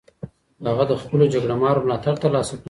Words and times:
هغه 0.71 0.83
د 0.89 0.93
خپلو 1.01 1.25
جګړه 1.33 1.55
مارو 1.61 1.83
ملاتړ 1.85 2.13
ترلاسه 2.23 2.53
کړ. 2.55 2.59